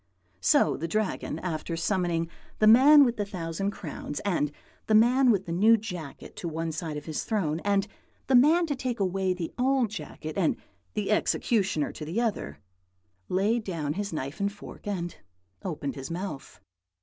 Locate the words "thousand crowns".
3.25-4.19